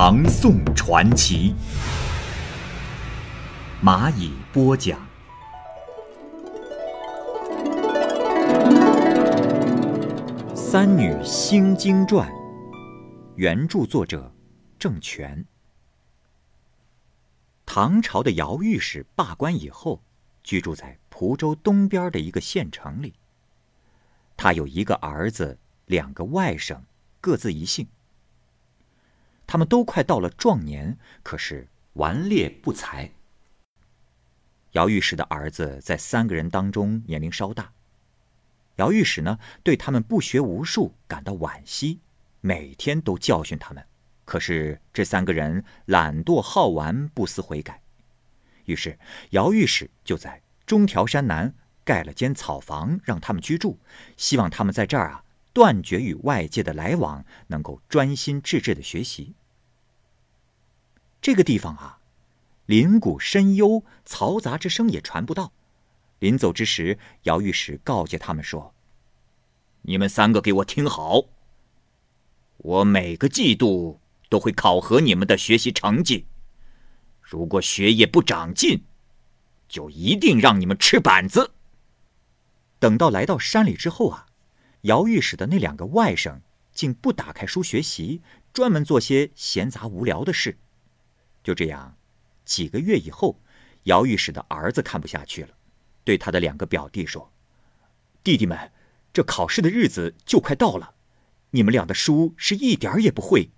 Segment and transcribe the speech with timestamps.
[0.00, 1.56] 唐宋传奇》，
[3.84, 4.96] 蚂蚁播讲。
[10.54, 12.30] 《三女心经传》，
[13.34, 14.32] 原著作者
[14.78, 15.44] 郑权。
[17.66, 20.00] 唐朝的姚御史罢官以后，
[20.44, 23.14] 居住在蒲州东边的一个县城里。
[24.36, 26.82] 他有一个儿子，两个外甥，
[27.20, 27.88] 各自一姓。
[29.48, 33.10] 他们都快到了壮年，可是顽劣不才。
[34.72, 37.72] 姚御史的儿子在三个人当中年龄稍大。
[38.76, 41.98] 姚御史呢，对他们不学无术感到惋惜，
[42.42, 43.84] 每天都教训他们。
[44.26, 47.80] 可是这三个人懒惰好玩，不思悔改。
[48.66, 48.98] 于是
[49.30, 51.54] 姚御史就在中条山南。
[51.84, 53.78] 盖了间草房让他们居住，
[54.18, 55.24] 希望他们在这儿啊
[55.54, 59.32] 断绝与外界的来往，能够专心致志的学习。
[61.20, 61.98] 这个地方啊，
[62.66, 65.52] 林谷深幽，嘈杂之声也传不到。
[66.20, 68.74] 临走之时，姚御史告诫他们说
[69.82, 71.24] ：“你们三个给我听好，
[72.58, 76.26] 我每个季度都会考核你们的学习成绩，
[77.22, 78.82] 如果学业不长进，
[79.68, 81.52] 就一定让你们吃板子。”
[82.80, 84.26] 等到来到山里之后啊，
[84.82, 86.40] 姚御史的那两个外甥
[86.72, 90.58] 竟不打开书学习，专门做些闲杂无聊的事。
[91.42, 91.96] 就这样，
[92.44, 93.40] 几个月以后，
[93.84, 95.50] 姚御史的儿子看不下去了，
[96.04, 97.32] 对他的两个表弟说
[98.22, 98.72] ：“弟弟们，
[99.12, 100.94] 这考试的日子就快到了，
[101.50, 103.50] 你们俩的书是一点也不会，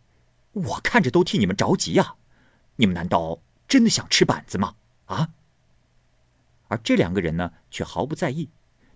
[0.53, 2.15] 我看着都替你们着急呀！
[2.77, 4.77] 你们难道真的想吃板子吗？
[5.07, 5.31] 啊？”
[6.69, 8.49] 而这两个人呢，却毫不在意。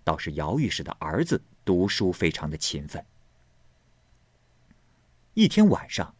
[0.05, 3.03] 倒是姚御史的儿子读书非常的勤奋。
[5.33, 6.14] 一天晚上，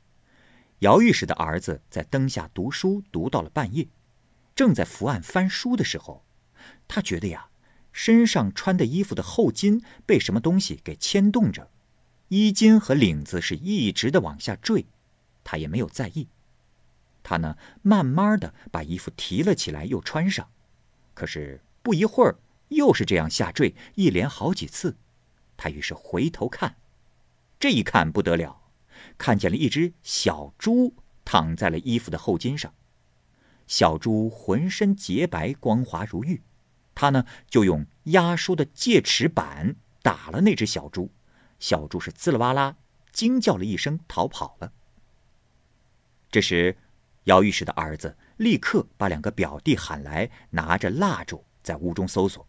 [0.80, 3.88] 姚御史的儿子在灯下读书，读到了半夜，
[4.56, 6.26] 正在伏案翻书的时候，
[6.88, 7.48] 他觉得呀，
[7.92, 11.70] 身上穿的衣服的后襟被什么东西给牵动着，
[12.28, 14.86] 衣襟和领子是一直的往下坠，
[15.44, 16.28] 他也没有在意。
[17.24, 20.50] 他呢，慢慢的把衣服提了起来，又穿上，
[21.14, 22.38] 可是不一会儿。
[22.70, 24.98] 又是这样下坠，一连好几次，
[25.56, 26.78] 他于是回头看，
[27.60, 28.60] 这一看不得了，
[29.18, 30.94] 看见了一只小猪
[31.24, 32.74] 躺在了衣服的后襟上，
[33.68, 36.42] 小猪浑身洁白光滑如玉，
[36.94, 41.12] 他呢就用压书的戒尺板打了那只小猪，
[41.60, 42.76] 小猪是滋啦哇啦
[43.12, 44.72] 惊叫了一声逃跑了。
[46.30, 46.78] 这时，
[47.24, 52.46] 姚御史的儿子立刻把两个表弟喊来，拿着蜡烛在屋中搜索。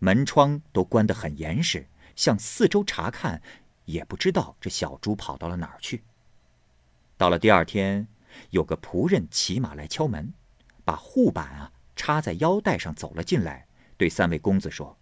[0.00, 3.40] 门窗都关得很严实，向四周查看，
[3.84, 6.02] 也不知道这小猪跑到了哪儿去。
[7.18, 8.06] 到了第二天，
[8.50, 10.32] 有个仆人骑马来敲门，
[10.84, 14.96] 把护板啊插在腰带上走了进来，对三位公子说：“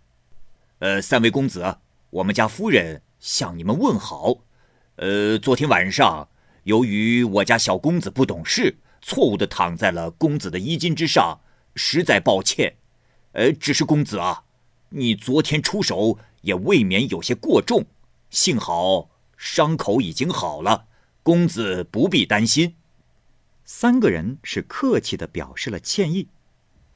[0.81, 1.77] 呃，三位公子，
[2.09, 4.39] 我们家夫人向你们问好。
[4.95, 6.27] 呃，昨天晚上，
[6.63, 11.41] 由于我家小公子不懂事，错误的躺在了公子的衣襟之上，
[11.75, 12.77] 实在抱歉。
[13.33, 14.45] 呃，只是公子啊。”
[14.89, 17.85] 你昨天出手也未免有些过重，
[18.31, 20.87] 幸好伤口已经好了，
[21.27, 22.77] 公子不必担心。
[23.65, 26.29] 三个人是客气的表示了歉意，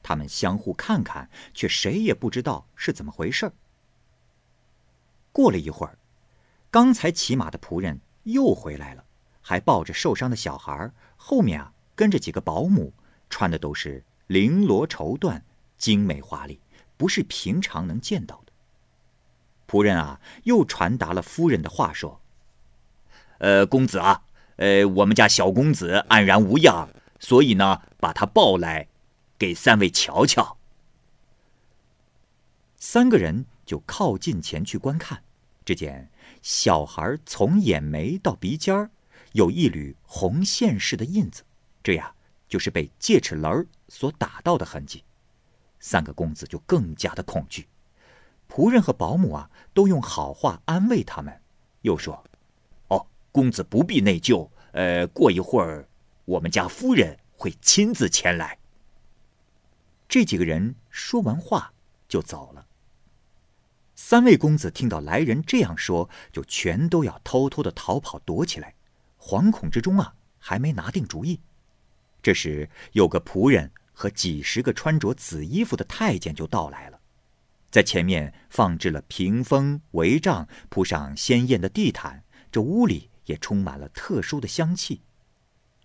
[0.01, 3.51] 他们相互看看，却谁也不知道是怎么回事。
[5.33, 5.99] 过了一会儿，
[6.69, 9.03] 刚才骑马的仆人又回来了，
[9.41, 12.93] 还抱着受伤的小孩，后面啊跟着几个保姆，
[13.29, 15.41] 穿的都是绫罗绸缎，
[15.75, 16.61] 精美华丽。
[16.95, 18.53] 不是平常能见到的。
[19.67, 22.20] 仆人啊，又传达了夫人的话，说
[23.41, 24.21] ：“呃，公子啊，
[24.57, 26.87] 呃，我们家小公子安然无恙，
[27.19, 28.87] 所以呢，把他抱来，
[29.39, 30.57] 给三位瞧瞧。”
[32.77, 35.23] 三个人就靠近前去观看，
[35.65, 36.11] 只见
[36.43, 38.91] 小孩从眼眉到鼻尖儿
[39.31, 41.41] 有一缕红线似的印子，
[41.81, 42.13] 这呀，
[42.47, 45.03] 就是被戒齿轮所打到的痕迹。
[45.79, 47.67] 三个公子就更加的恐惧，
[48.47, 51.41] 仆人和保姆啊都用好话安慰他们，
[51.81, 52.23] 又说：“，
[53.31, 55.87] 公子不必内疚，呃，过一会儿
[56.25, 58.59] 我们家夫人会亲自前来。”
[60.09, 61.73] 这几个人说完话
[62.07, 62.65] 就走了。
[63.95, 68.73] 三位公子听到来人这样说，就全都要偷偷的逃跑躲起来，
[69.19, 71.39] 惶恐之中啊，还没拿定主意。
[72.21, 76.99] 这时，有个仆人和几十个穿着紫衣服的太监就到来了，
[77.69, 85.01] 在前面放置了屏风、帷帐，铺上鲜艳的地毯，这屋里也充满了特殊的香气。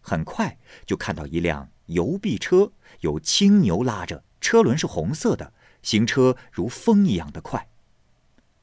[0.03, 5.53] 很快就看到一辆油壁车，有青牛拉着，车轮是红色的，
[5.83, 7.69] 行车如风一样的快。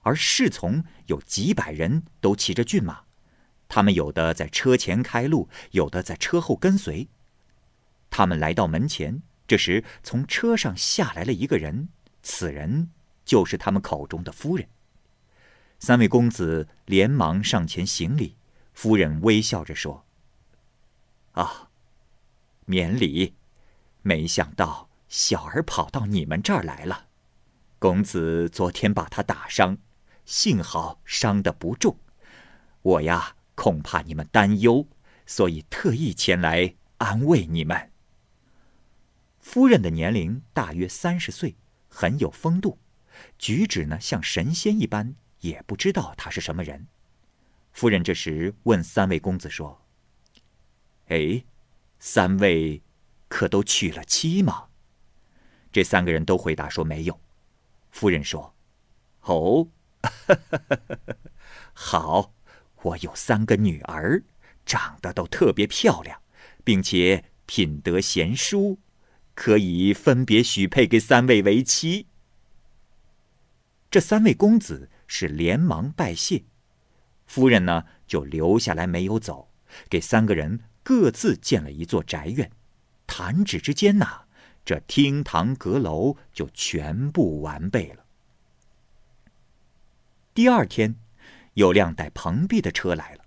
[0.02, 3.04] 而侍从有几百人，都骑着骏马，
[3.68, 7.08] 他们有的在车前开路，有的在车后跟随。
[8.10, 11.90] 他们来到门前，这时从车上下来了一个人，
[12.22, 12.92] 此人
[13.26, 14.68] 就是他们口中的夫人。
[15.80, 18.36] 三位公子连忙上前行礼，
[18.74, 20.06] 夫人微笑着说
[21.34, 21.70] ：“啊，
[22.66, 23.36] 免礼，
[24.02, 27.08] 没想到小儿跑到你们这儿来了。
[27.80, 29.78] 公子昨天把他打伤。”
[30.26, 31.98] 幸好伤得不重，
[32.82, 34.88] 我呀恐怕你们担忧，
[35.26, 37.92] 所以特意前来安慰你们。
[39.38, 41.58] 夫人的年龄大约三十岁，
[41.90, 42.80] 很有风度，
[43.38, 46.88] 举止呢像神仙一般，也不知道他是什么人。
[47.74, 49.86] 夫人这时问三位公子说
[51.10, 51.44] ：“哎，
[52.00, 52.82] 三位
[53.28, 54.70] 可都娶了妻吗？”
[55.74, 57.20] 这三个人都回答说没有。
[57.92, 58.56] 夫人说
[59.22, 59.68] ：“哦。
[61.74, 62.34] ”好，
[62.84, 64.24] 我有三个女儿，
[64.66, 66.22] 长得都特别漂亮，
[66.64, 68.80] 并且品德贤淑，
[69.34, 72.08] 可以分别许配给三位为妻。
[73.90, 76.44] 这三位公子是连忙拜谢，
[77.34, 79.50] 夫人呢就留下来没有走，
[79.90, 82.52] 给三个人各自建了一座宅院，
[83.08, 84.26] 弹指之间呐，
[84.64, 88.06] 这厅堂阁楼就全部完备了。
[90.36, 90.94] 第二天，
[91.56, 93.26] 有辆带蓬荜的车来了，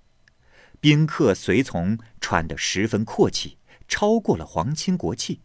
[0.79, 5.41] 宾客随从穿得十分阔气，超过了皇亲国戚。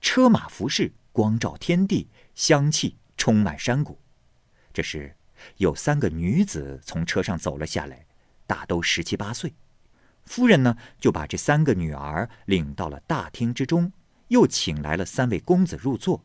[0.00, 3.98] 车马服饰光照天地，香气充满山谷。
[4.72, 5.14] 这时，
[5.56, 8.06] 有三个女子从车上走了下来，
[8.46, 9.54] 大都十七八岁。
[10.24, 13.92] 夫人呢，就把这三个女儿领到了大厅之中，
[14.28, 16.24] 又请来了三位公子入座。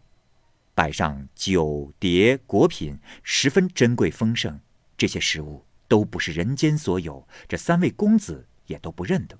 [0.75, 4.59] 摆上酒碟果品，十分珍贵丰盛。
[4.95, 9.39] 这些食物都不是人间所有，这三位公子也都不认得。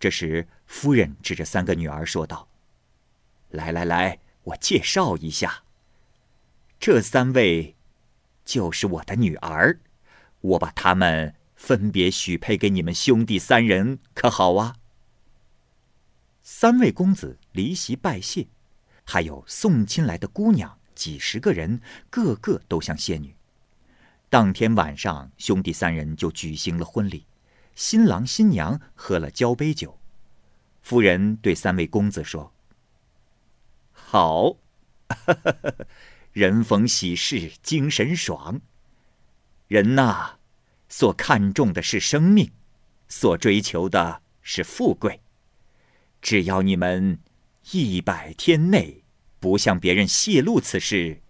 [0.00, 2.48] 这时，夫人指着三个女儿说道
[3.50, 5.62] ：“来来来，我介绍一下。
[6.80, 7.75] 这三位，
[8.46, 9.78] 就是我的女儿，
[10.40, 14.76] 我把他们分别许配给你们兄弟三人，可好啊？”
[16.42, 18.46] 三位公子离席拜谢。
[19.08, 23.36] 还有送亲来的姑娘几十个人，个个都像仙女。
[24.28, 27.26] 当天晚上，兄弟三人就举行了婚礼。
[27.76, 29.98] 新郎新娘喝了交杯酒，
[30.82, 32.52] 夫人对三位公子说
[33.92, 34.56] ：“好，
[36.36, 38.60] 人逢喜事精神爽。
[39.68, 40.32] 人呐，
[40.86, 42.52] 所看重的是生命，
[43.08, 45.22] 所追求的是富贵。
[46.20, 47.18] 只要你们……”
[47.72, 49.02] 一百天内
[49.40, 51.22] 不向别人泄露此事，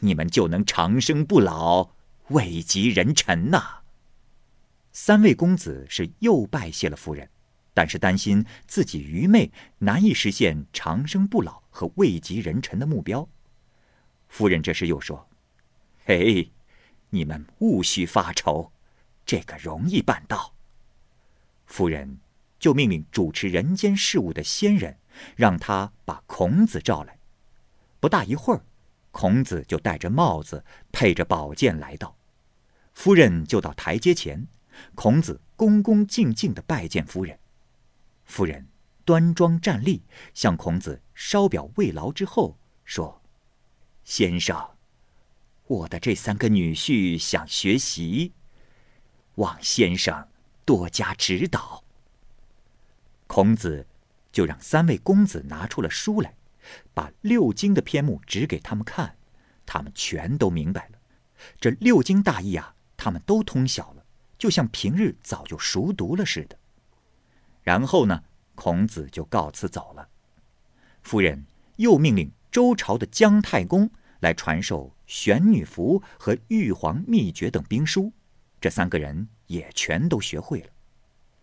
[0.00, 1.92] 你们就能长生不老，
[2.30, 3.82] 位极人臣呐。
[4.92, 7.30] 三位公子是又拜谢了夫人，
[7.72, 13.26] 但是担心自己愚昧，难以实现长生不老和位极人臣的目标。
[14.28, 15.28] 夫人这时又说
[16.06, 16.52] ：“嘿，
[17.10, 18.70] 你们勿需发愁，
[19.26, 20.54] 这个容易办到。”
[21.66, 22.18] 夫人
[22.58, 24.96] 就命令主持人间事务的仙人。
[25.34, 27.18] 让他把孔子召来。
[27.98, 28.62] 不大一会儿，
[29.10, 32.16] 孔子就戴着帽子，配着宝剑来到。
[32.94, 34.46] 夫人就到台阶前，
[34.94, 37.36] 孔子恭恭敬敬地拜见夫人。
[38.24, 38.68] 夫人
[39.04, 40.04] 端庄站立，
[40.34, 43.20] 向孔子稍表慰劳之后，说
[44.10, 44.70] ：“先生，
[45.66, 48.32] 我的这三个女婿想学习，
[49.34, 50.28] 望先生
[50.64, 51.84] 多加指导。”
[53.28, 53.86] 孔子。
[54.30, 56.34] 就让三位公子拿出了书来，
[56.94, 59.16] 把六经的篇目指给他们看，
[59.66, 60.98] 他们全都明白了。
[61.58, 64.04] 这六经大意啊，他们都通晓了，
[64.36, 66.56] 就像平日早就熟读了似的。
[67.62, 68.22] 然后呢，
[68.54, 70.08] 孔子就告辞走了。
[71.02, 71.46] 夫人
[71.76, 73.90] 又命令周朝的姜太公
[74.20, 78.12] 来传授玄女符和玉皇秘诀等兵书，
[78.60, 80.68] 这三个人也全都学会了。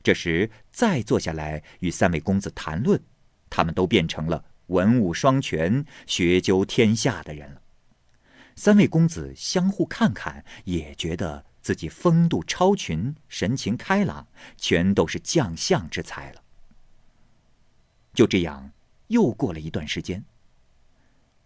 [0.04, 3.02] 这时再坐下来与三位公子谈论，
[3.50, 7.62] 他们都变成了文武双全、学究天下的人了。
[8.56, 16.44] 三位公子相互看看，也觉得自己风度超群、神情开朗，全都是将相之才了。
[18.14, 18.72] 就这样，
[19.08, 20.24] 又过了一段时间。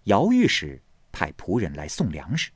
[0.10, 2.50] 姚御史派仆人来送粮食，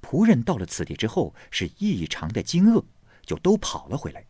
[0.00, 2.84] 仆人到了此地之后是异常的惊愕，
[3.26, 4.24] 就都跑了回来。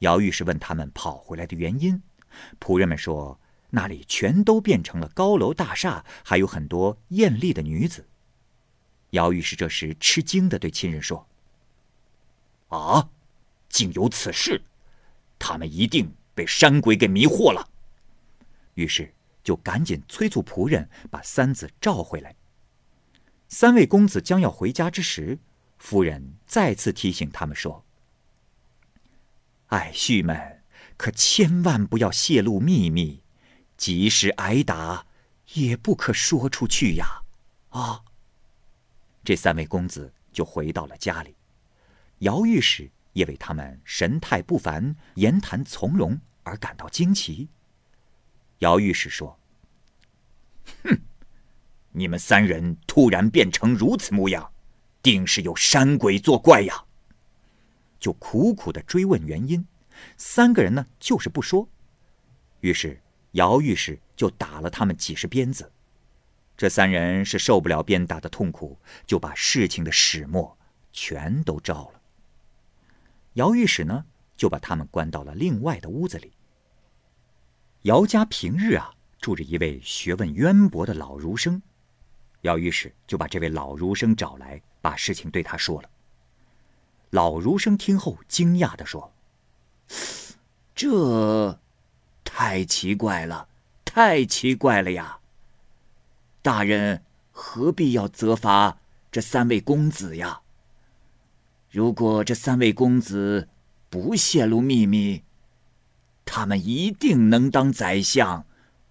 [0.00, 2.02] 姚御史问他们跑回来的原因，
[2.60, 3.40] 仆人们说
[3.70, 8.06] 那里全都变成了高楼大厦，还有很多艳丽的女子。
[9.10, 11.26] 姚御史这时吃惊的对亲人说
[12.68, 13.08] ：“啊，
[13.70, 14.60] 竟有此事！
[15.38, 17.70] 他们一定被山鬼给迷惑了。”
[18.74, 19.14] 于是
[19.48, 22.36] 就赶紧催促仆人把三子召回来。
[23.48, 25.38] 三位公子将要回家之时，
[25.78, 27.82] 夫人再次提醒他们说
[29.68, 30.62] ：“爱婿们，
[30.98, 33.22] 可千万不要泄露秘密，
[33.78, 35.06] 即使挨打，
[35.54, 37.22] 也不可说出去呀！”
[37.70, 38.04] 啊！
[39.24, 41.34] 这三位公子就回到了家里，
[42.18, 47.48] 姚御史也为他们神态不凡、言谈从容而感到惊奇。
[48.58, 49.37] 姚御史说
[50.84, 51.00] ：“哼，
[51.92, 54.52] 你们三人突然变成如此模样，
[55.02, 56.84] 定是有山鬼作怪呀！”
[58.00, 59.66] 就苦苦的追问原因，
[60.16, 61.68] 三个人呢就是不说。
[62.60, 63.00] 于是
[63.32, 65.72] 姚御史就打了他们几十鞭子。
[66.56, 70.58] 这三人是受不了鞭打的痛苦，就把事情的始末
[70.92, 72.00] 全都招了。
[73.34, 74.04] 姚御史呢
[74.36, 76.32] 就把他们关到了另外的屋子里。
[77.82, 81.60] 姚家平日啊住着一位学问渊博的老儒生，
[82.42, 85.90] 姚御史就把这位老儒生找来，把事情对他说了。
[87.10, 89.12] 老儒生听后惊讶的说
[90.74, 91.58] ：“这
[92.22, 93.48] 太奇怪了，
[93.84, 95.18] 太奇怪了呀！
[96.42, 98.78] 大人何必要责罚
[99.10, 100.42] 这三位公子呀？
[101.70, 103.48] 如果这三位公子
[103.90, 105.24] 不泄露秘密，
[106.24, 108.44] 他们一定能当宰相，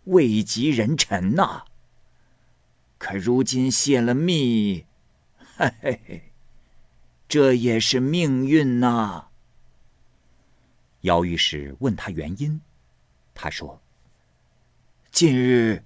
[0.08, 1.64] 位极人臣呐。
[2.98, 4.86] 可如今泄了密，
[5.38, 6.32] 嘿嘿嘿，
[7.30, 9.28] 这也是命运呐。
[11.02, 12.60] 姚御史问他原因，
[13.34, 13.82] 他说
[15.12, 15.84] ：“近日，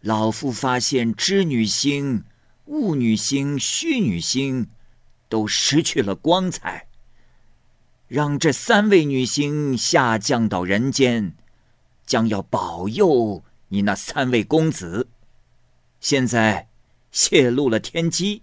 [0.00, 2.24] 老夫发现织女星、
[2.66, 4.68] 戊女星、虚女星
[5.28, 6.86] 都失去了光彩。”
[8.08, 11.34] 让这三位女星下降到人间，
[12.08, 15.08] 将要保佑你那三位公子。
[16.00, 16.68] 现在
[17.12, 18.42] 泄露了天机，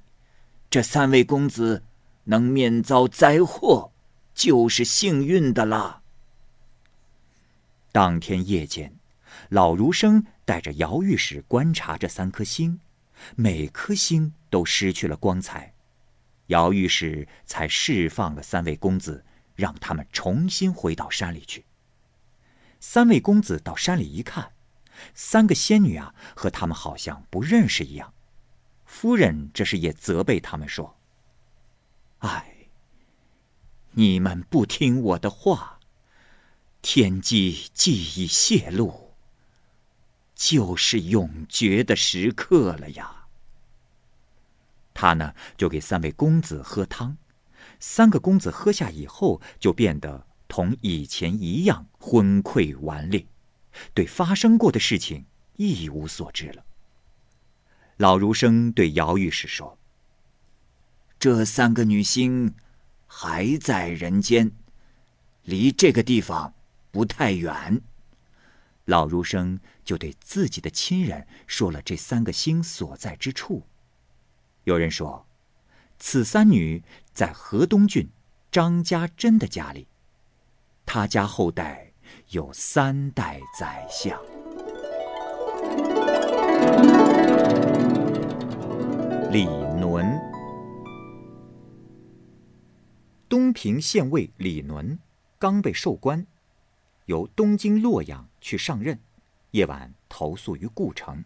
[0.69, 1.81] 这三位公子
[2.25, 3.91] 能免遭灾祸，
[4.35, 6.03] 就是幸运的啦。
[7.91, 8.93] 当天夜间，
[9.49, 12.79] 老儒生带着姚御史观察这三颗星，
[13.35, 15.73] 每颗星都失去了光彩，
[16.47, 19.25] 姚御史才释放了三位公子。
[19.55, 21.63] 让他们重新回到山里去。
[22.87, 24.53] 三位公子到山里一看，
[25.15, 28.13] 三个仙女啊，和他们好像不认识一样。
[28.85, 30.95] 夫人这时也责备他们说
[32.19, 32.67] ：“哎，
[33.91, 35.79] 你们不听我的话，
[36.83, 39.13] 天机既已泄露，
[40.35, 43.25] 就是永绝的时刻了呀。”
[44.93, 47.17] 他呢，就给三位公子喝汤。
[47.79, 53.25] 三个公子喝下以后，就变得同以前一样昏聩顽劣，
[53.93, 55.25] 对发生过的事情
[55.55, 56.65] 一无所知了。
[57.97, 59.77] 老儒生对姚御史说
[61.19, 62.53] ：“这三个女星
[63.07, 64.51] 还在人间，
[65.43, 66.53] 离这个地方
[66.91, 67.81] 不太远。”
[68.85, 73.67] 老儒生就对自己的亲人说了这三个星所在之处。
[74.63, 75.25] 有人说。
[75.97, 76.83] 此三女
[77.13, 78.09] 在河东郡
[78.51, 79.87] 张家珍的家里，
[80.85, 81.91] 他家后代
[82.29, 84.17] 有三代宰相。
[89.31, 89.45] 李
[89.81, 90.17] 伦，
[93.27, 94.97] 东平县尉李伦
[95.37, 96.25] 刚被授官，
[97.05, 98.97] 由东京洛阳去上任，
[99.51, 101.23] 夜晚投宿于故城。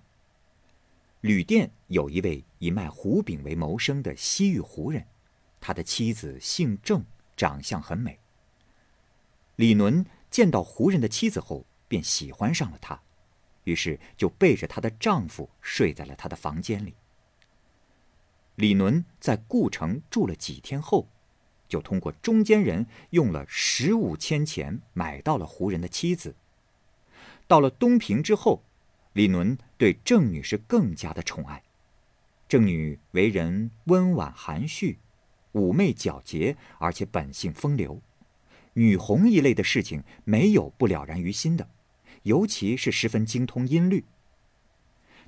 [1.21, 5.05] 旅店有一位以卖胡饼为谋生的西域胡人，
[5.59, 7.03] 他的妻子姓郑，
[7.35, 8.17] 长相很美。
[9.59, 12.97] 李伦见到胡人的妻子后，便喜欢上了她，
[13.65, 16.95] 于是就背着她的丈夫睡在了她的房间里。
[18.55, 21.09] 李伦在故城住了几天后，
[21.67, 26.37] 就通过中间人用了十五千钱买到了胡人的妻子。
[27.45, 28.63] 到了东平之后，
[29.11, 31.61] 李伦对郑女士更加的宠爱。
[32.47, 34.99] 郑女为人温婉含蓄，
[35.51, 38.01] 妩媚皎洁，而且本性风流，
[38.73, 41.69] 女红一类的事情没有不了然于心的，
[42.23, 44.05] 尤其是十分精通音律。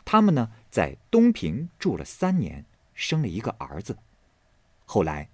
[0.03, 3.98] 他们呢，在东平住了三年，生了一个儿子。
[4.86, 5.29] 后来，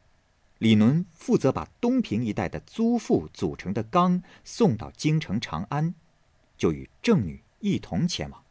[0.57, 5.93] 李伦负责把东平一带的租户组成的缸送到京城长安，
[6.57, 8.43] 就与郑女一同前往。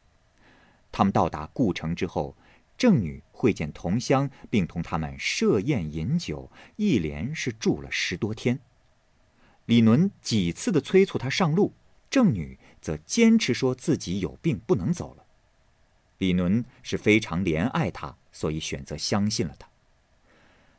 [0.92, 2.36] 他们到达故城之后，
[2.78, 8.60] 郑女会见同乡，并同他们设宴饮酒，一连是住了十多天。
[9.66, 11.75] 李伦几次的催促他上路，
[12.08, 15.26] 郑女则坚持说自己有病不能走了。
[16.18, 19.68] 李伦是非常怜爱他，所以选择相信了他。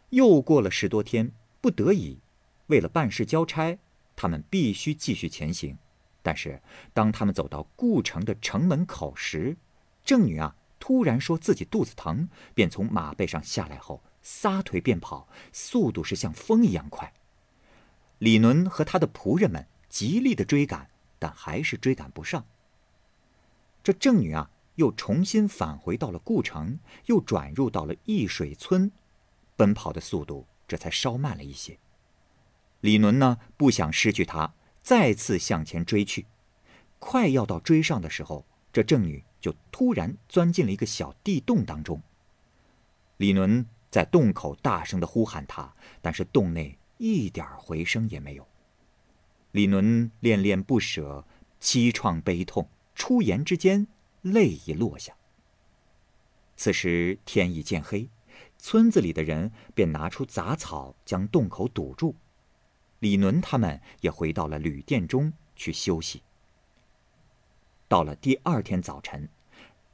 [0.09, 2.21] 又过了十多天，不得已，
[2.67, 3.77] 为了办事交差，
[4.15, 5.77] 他们必须继续前行。
[6.21, 6.61] 但是，
[6.93, 9.57] 当他们走到故城的城门口时，
[10.05, 17.13] 郑女啊突然说自己肚子疼，便从马背上下来后撒腿便跑，速度是像风一样快。
[18.19, 22.45] 李伦和他的仆人们极力的追赶，但还是追赶不上。
[23.83, 24.49] 这郑女啊。
[24.77, 28.91] 又重新返回到了故城，又转入到了易水村，
[29.55, 31.79] 奔跑的速度这才稍慢了一些。
[32.81, 36.27] 李伦呢，不想失去他，再次向前追去。
[36.99, 41.99] 快要到追上的时候，这郑女就突然钻进了一个小地洞当中。
[43.17, 48.47] 李伦在洞口大声的呼喊他，但是洞内一点回声也没有。
[49.51, 51.25] 李伦恋恋不舍，
[51.59, 53.87] 凄怆悲痛，出言之间。
[54.23, 55.15] 泪已落下。
[56.57, 58.09] 此时天已渐黑，
[58.57, 62.15] 村子里的人便拿出杂草将洞口堵住。
[62.99, 66.23] 李伦他们也回到了旅店中去休息。
[67.87, 69.29] 到了第二天早晨，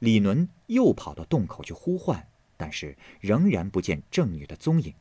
[0.00, 4.92] 李伦又跑到洞口去呼唤，但是仍然不见郑女的踪影。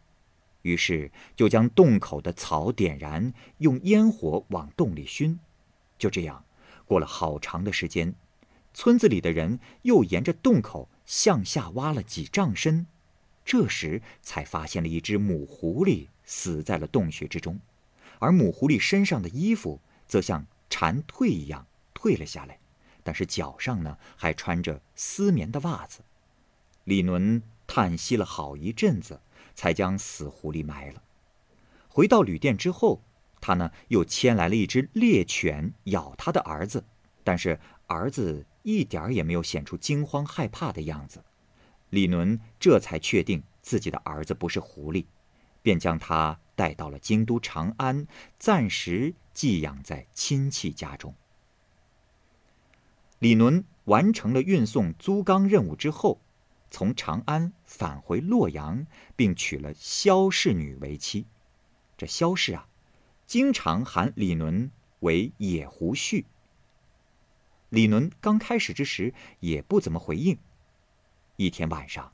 [0.63, 5.39] 于是就将洞口的草点燃，用烟火往洞里熏。
[5.97, 6.43] 就这样，
[6.85, 8.15] 过了好长的时间。
[8.73, 12.87] 村子里的人又沿着洞口向下挖了几丈深，
[13.45, 17.59] 这时才发现了一只母狐狸死在了洞穴之中，
[18.17, 22.57] 而母狐狸身上的衣服则像蝉蜕一样退了下来，
[23.03, 25.99] 但是脚上呢还穿着丝棉的袜子。
[26.85, 29.21] 李伦叹息了好一阵子，
[29.55, 31.01] 才将死狐狸埋了。
[31.87, 33.01] 回到旅店之后，
[33.41, 36.83] 他呢又牵来了一只猎犬咬他的儿子，
[37.23, 38.45] 但是儿子。
[38.65, 41.21] 一点也没有显出惊慌害怕的样子，
[41.89, 45.05] 李伦这才确定自己的儿子不是狐狸，
[45.61, 48.07] 便将他带到了京都长安，
[48.39, 51.13] 暂时寄养在亲戚家中。
[53.19, 56.21] 李伦完成了运送租缸任务之后，
[56.73, 61.27] 从长安返回洛阳，并娶了萧氏女为妻。
[61.95, 62.67] 这萧氏啊，
[63.27, 66.25] 经常喊李伦为野狐婿。
[67.69, 70.35] 李伦刚开始之时也不怎么回应。
[71.35, 72.11] 一天晚上，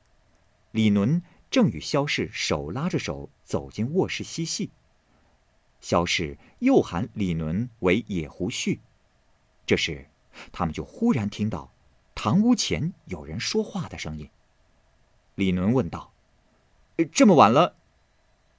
[0.72, 4.70] 李伦正与萧氏手拉着手走进卧室嬉戏，
[5.80, 8.80] 萧氏又喊李伦为野狐婿。
[9.64, 10.10] 这时，
[10.52, 11.72] 他们就忽然听到
[12.14, 14.28] 堂屋前有人说话的声音。
[15.40, 16.12] 李伦问道
[17.10, 17.76] ：“这么晚了，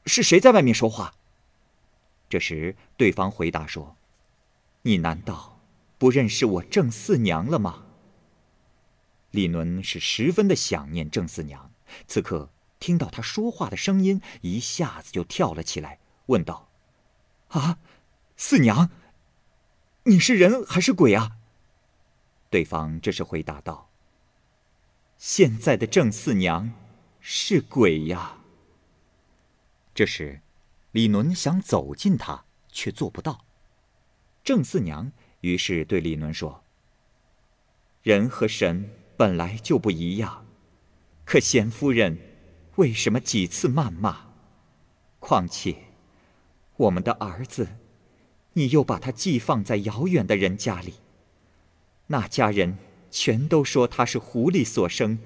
[0.08, 1.14] 是谁在外面说话？”
[2.28, 3.96] 这时，对方回答说
[4.82, 5.60] ：“你难道？”
[6.00, 7.86] 不认识我郑四娘了吗？
[9.30, 11.72] 李伦是十分的想念郑四娘，
[12.08, 16.68] 此刻听到她说话的声音，一下子就跳了起来，问道
[17.50, 17.78] ：“啊，
[18.36, 18.90] 四娘，
[20.06, 21.38] 你是人还是鬼啊？”
[22.50, 23.88] 对方这时回答道
[25.24, 26.74] ：“现在的郑四娘
[27.20, 28.40] 是鬼呀。”
[29.94, 30.42] 这时，
[30.94, 33.46] 李伦想走近她，却做不到。
[34.44, 35.12] 郑四娘。
[35.42, 36.64] 于是对李伦说
[38.02, 40.46] ：“人和神本来就不一样，
[41.26, 42.18] 可贤夫人
[42.76, 44.28] 为什么几次谩骂？
[45.20, 45.76] 况且
[46.78, 47.78] 我们的儿子，
[48.54, 50.96] 你又把他寄放在遥远的人家里，
[52.08, 52.78] 那家人
[53.12, 55.20] 全都说他是狐狸所生，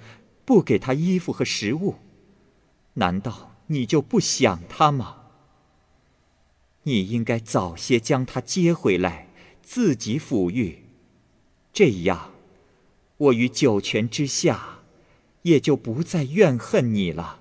[0.44, 1.96] 不给他衣服和食物，
[2.96, 5.22] 难道你就不想他吗？
[6.84, 9.24] 你应该早些将他接回来。”
[9.68, 10.84] 自己抚育，
[11.74, 12.34] 这样，
[13.18, 14.82] 我于九泉之下，
[15.42, 17.40] 也就不再怨恨你了。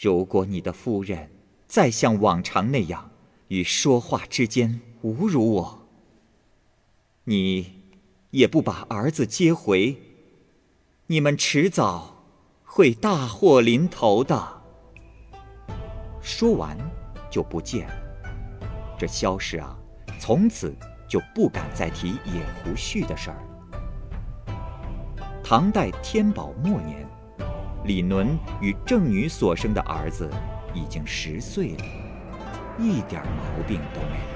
[0.00, 1.30] 如果你的夫人
[1.68, 3.10] 再像往常那样
[3.48, 5.86] 与说话之间侮辱我。
[7.24, 7.75] 你
[8.30, 9.96] 也不把儿子接回，
[11.06, 12.24] 你们迟早
[12.64, 14.62] 会大祸临头的。
[16.20, 16.76] 说完，
[17.30, 17.94] 就不见了。
[18.98, 19.78] 这萧氏啊，
[20.18, 20.74] 从此
[21.08, 23.38] 就不敢再提野狐婿的事儿。
[25.44, 27.06] 唐代天宝末年，
[27.84, 30.28] 李伦与郑女所生的儿子
[30.74, 31.84] 已经十岁了，
[32.78, 34.35] 一点毛病都没有。